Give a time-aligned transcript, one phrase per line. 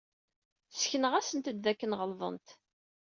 [0.71, 2.47] Ssekneɣ-asent-d dakken ɣelḍent.